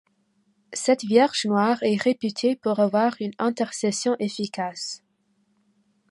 Cette 0.73 1.03
vierge 1.03 1.45
noire 1.45 1.77
est 1.83 2.01
réputée 2.01 2.55
pour 2.55 2.79
avoir 2.79 3.13
une 3.19 3.33
intercession 3.37 4.15
efficace. 4.17 5.03